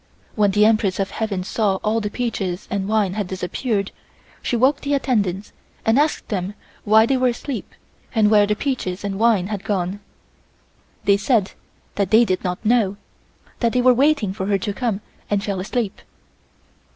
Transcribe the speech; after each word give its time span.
When 0.33 0.49
the 0.49 0.65
Empress 0.65 0.99
of 0.99 1.11
Heaven 1.11 1.43
saw 1.43 1.75
all 1.83 2.01
the 2.01 2.09
peaches 2.09 2.67
and 2.71 2.87
wine 2.87 3.13
had 3.13 3.27
disappeared, 3.27 3.91
she 4.41 4.55
woke 4.55 4.81
the 4.81 4.95
attendants 4.95 5.53
and 5.85 5.99
asked 5.99 6.29
them 6.29 6.55
why 6.85 7.05
they 7.05 7.17
were 7.17 7.27
asleep 7.27 7.69
and 8.15 8.31
where 8.31 8.47
the 8.47 8.55
peaches 8.55 9.03
and 9.03 9.19
wine 9.19 9.45
had 9.45 9.63
gone. 9.63 9.99
They 11.03 11.17
said 11.17 11.51
that 11.97 12.09
they 12.09 12.25
did 12.25 12.43
not 12.43 12.65
know, 12.65 12.97
that 13.59 13.73
they 13.73 13.81
were 13.83 13.93
waiting 13.93 14.33
for 14.33 14.47
her 14.47 14.57
to 14.57 14.73
come 14.73 15.01
and 15.29 15.43
fell 15.43 15.59
asleep. 15.59 16.01